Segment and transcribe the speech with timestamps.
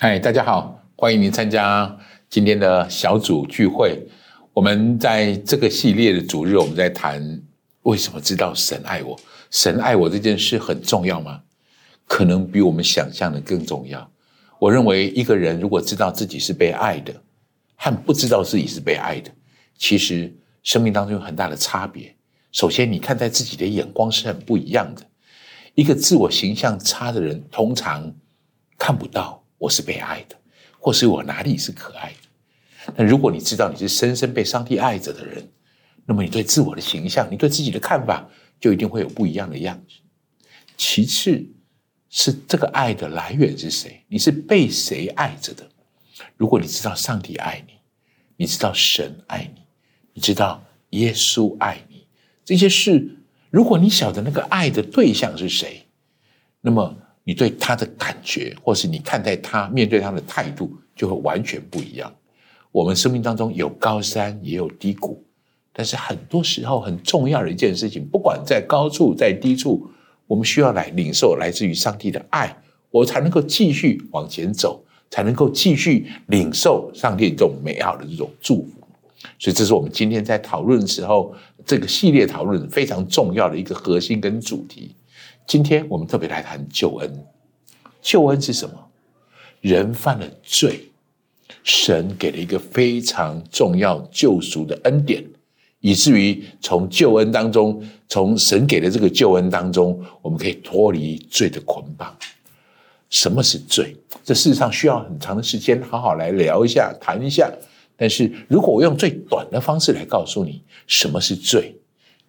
[0.00, 1.98] 嗨，大家好，欢迎您参加
[2.30, 4.00] 今天的小组聚会。
[4.52, 7.42] 我们在这个系列的主日，我们在谈
[7.82, 9.18] 为什么知道神爱我。
[9.50, 11.42] 神爱我这件事很重要吗？
[12.06, 14.08] 可能比我们想象的更重要。
[14.60, 17.12] 我认为一个人如果知道自己是被爱的，
[17.74, 19.28] 和不知道自己是被爱的，
[19.76, 22.14] 其实生命当中有很大的差别。
[22.52, 25.02] 首先，你看待自己的眼光是很不一样的。
[25.74, 28.14] 一个自我形象差的人，通常
[28.78, 30.36] 看不到我是被爱的，
[30.78, 32.92] 或是我哪里是可爱的。
[32.96, 35.46] 那如果你知道你是深深被上帝爱着的人，
[36.06, 38.26] 那么你对自我的形象，你对自己的看法，
[38.58, 39.96] 就一定会有不一样的样子。
[40.76, 41.44] 其次，
[42.08, 44.02] 是这个爱的来源是谁？
[44.08, 45.68] 你是被谁爱着的？
[46.36, 47.74] 如果你知道上帝爱你，
[48.36, 49.62] 你知道神爱你，
[50.14, 52.06] 你知道耶稣爱你，
[52.44, 53.18] 这些事，
[53.50, 55.86] 如果你晓得那个爱的对象是谁，
[56.60, 56.96] 那么
[57.28, 62.10] 你对他的感觉，或是你看待他、面对他的态度，就会完全不一样。
[62.72, 65.22] 我们生命当中有高山，也有低谷，
[65.74, 69.90] 但是很多时候很重要的一件事情，不管在高处在低处，
[70.26, 72.56] 我们需要来领受来自于上帝的爱，
[72.90, 78.70] 我才能够继续往前走，才能够继续领受上帝这种美好的这种祝福。
[79.38, 81.34] 所以，这是我们今天在讨论的时候，
[81.66, 84.94] 这个系列讨论非常重要的一个核心跟主题。
[85.48, 87.26] 今天我们特别来谈救恩。
[88.02, 88.74] 救恩是什么？
[89.62, 90.90] 人犯了罪，
[91.64, 95.24] 神给了一个非常重要救赎的恩典，
[95.80, 102.14] 以至于从救恩当中，从神给的这个救恩当中，我们可以脱离罪的捆绑。
[103.08, 103.96] 什么是罪？
[104.22, 107.50] 这事实上需要很长的时间，好好来聊一下，谈一下。
[107.96, 111.74] 但是如果我用最短的方式来告诉你什么是罪，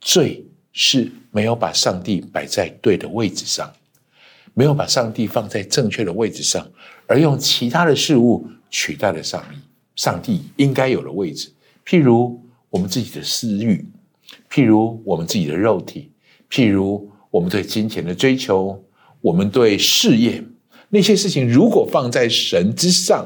[0.00, 0.44] 罪
[0.74, 3.72] 是没有把上帝摆在对的位置上，
[4.52, 6.68] 没有把上帝放在正确的位置上，
[7.06, 9.56] 而用其他的事物取代了上帝。
[9.96, 11.48] 上帝应该有的位置，
[11.86, 13.86] 譬如我们自己的私欲，
[14.50, 16.10] 譬如我们自己的肉体，
[16.50, 18.84] 譬如我们对金钱的追求，
[19.20, 20.42] 我们对事业
[20.88, 23.24] 那些事情，如果放在神之上，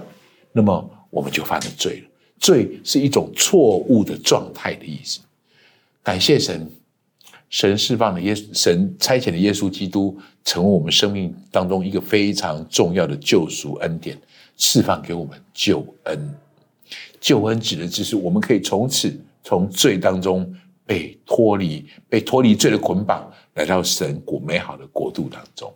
[0.52, 2.08] 那么我们就犯了罪了。
[2.38, 5.20] 罪是一种错误的状态的意思。
[6.02, 6.70] 感谢神，
[7.50, 14.18] 神释放的耶，神差遣的耶稣基督，成为我们生命当中一个非常重要的救赎恩典，
[14.56, 16.34] 释放给我们救恩。
[17.20, 20.54] 救恩指的就是我们可以从此从罪当中
[20.84, 25.72] 被脱离，被脱离罪的捆绑，来到神国美好的国度当中。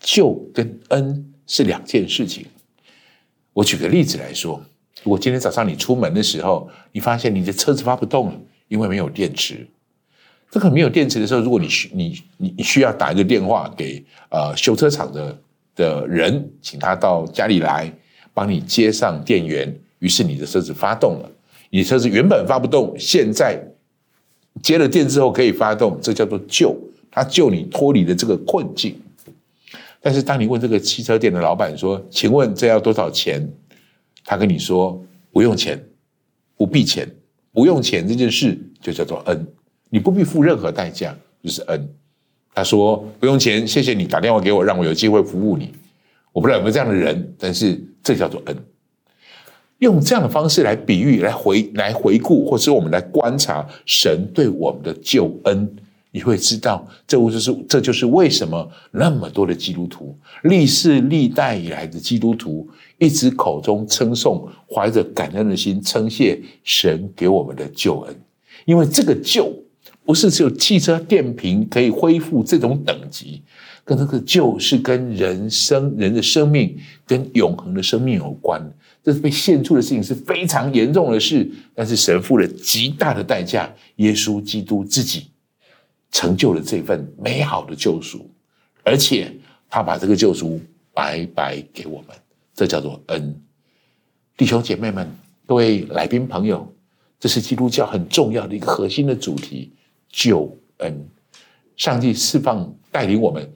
[0.00, 2.46] 救跟恩是两件事情。
[3.52, 4.62] 我举个例子来说。
[5.02, 9.64] 如果今天早上你出门的时候，你发现你的车子发不动了，因为没有电池。
[10.50, 15.38] 这个没有电池的时候，如果你需你你需要打一个电话给呃修车厂的
[15.74, 17.92] 的人，请他到家里来
[18.32, 21.30] 帮你接上电源，于是你的车子发动了。
[21.70, 23.60] 你车子原本发不动，现在
[24.62, 26.74] 接了电之后可以发动，这叫做救，
[27.10, 28.98] 他救你脱离了这个困境。
[30.00, 33.46] 但是当你问这个汽车店的老板说：“请问这要多少钱？”
[34.24, 35.84] 他跟你说不用钱，
[36.56, 37.08] 不必钱，
[37.52, 39.46] 不用钱这件事就叫做恩，
[39.90, 41.88] 你不必付任何代价，就是恩。
[42.54, 45.72] 他说不用钱，谢谢你打电话给我，让我有机会服务你。
[46.32, 48.56] 我不知道有没有这样的人，但是这叫做恩。
[49.78, 55.76] 用这样的方式来比喻、来回、来回顾，或者我们来观察神对我们的救恩。
[56.10, 68.16] 你会知道，这就是这就是为什么那么多的基督徒，历世历代以来的基督徒，一直口中称颂，怀着感恩的心称谢神给我们的救恩。
[68.64, 69.52] 因为这个救
[70.06, 73.42] 不是只有汽车电瓶可以恢复这种等级，
[73.84, 78.62] 跟这个救是跟人生人的生命跟永恒的生命有关。
[79.02, 85.26] 这是被献出的事情是非常严重的事，但是神付了极大的代价，耶稣基督自己。
[86.12, 88.30] 成就了这份美好的救赎，
[88.84, 89.30] 而且
[89.68, 90.58] 他把这个救赎
[90.94, 92.16] 白白给我们，
[92.54, 93.38] 这叫做恩。
[94.36, 95.06] 弟兄姐妹们，
[95.46, 96.72] 各位来宾朋友，
[97.20, 99.72] 这是基督教很重要的一个核心的主题——
[100.16, 101.06] 救恩。
[101.76, 103.46] 上帝释放、带领我们，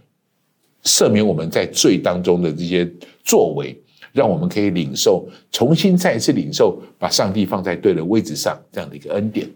[0.85, 2.87] 赦免我们在罪当中的这些
[3.25, 3.75] 作为，
[4.13, 9.49] 让我们可以领受，重新再一次领受，把上帝放在对的位置上这样的一个恩典。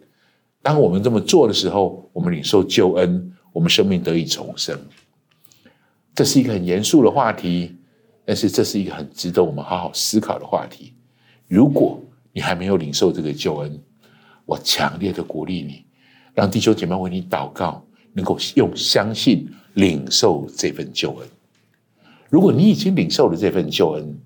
[0.62, 4.74] 当我们这么做的时候，我们领受救恩，我们生命得以重生。
[6.14, 7.76] 这是一个很严肃的话题，
[8.24, 10.94] 但是这是一个很值得我们好好思考的话题。
[11.48, 12.00] 如果
[12.32, 13.78] 你还没有领受这个救恩，
[14.46, 15.84] 我强烈的鼓励你，
[16.34, 17.82] 让弟兄姐妹为你祷告，
[18.12, 21.28] 能够用相信领受这份救恩。
[22.28, 24.18] 如果你已经领受了这份救恩，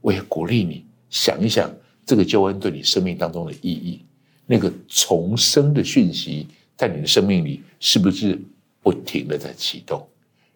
[0.00, 1.72] 我也鼓励你想一想
[2.04, 4.04] 这个救恩对你生命当中的意义，
[4.46, 8.38] 那个重生的讯息在你的生命里是不是
[8.82, 10.06] 不停的在启动？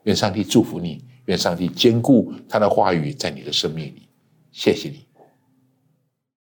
[0.05, 4.03] 愿上帝祝福你，愿上帝兼顾他的话语在你的生命里。
[4.51, 5.10] 谢谢你。